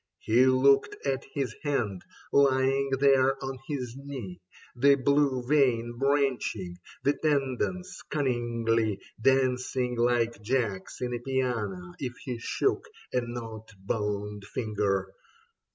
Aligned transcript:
He 0.17 0.47
looked 0.47 0.95
at 1.05 1.23
his 1.35 1.53
hand, 1.61 2.01
lying 2.33 2.89
there 2.99 3.35
on 3.45 3.59
his 3.67 3.93
knee. 3.95 4.41
The 4.75 4.95
blue 4.95 5.45
veins 5.47 5.95
branching, 5.99 6.77
the 7.03 7.13
tendons 7.13 8.01
cunningly 8.09 8.99
Dancing 9.21 9.95
like 9.99 10.41
jacks 10.41 11.01
in 11.01 11.13
a 11.13 11.19
piano 11.19 11.93
if 11.99 12.15
he 12.17 12.39
shook 12.39 12.85
A 13.13 13.21
knot 13.21 13.69
boned 13.77 14.43
finger. 14.45 15.07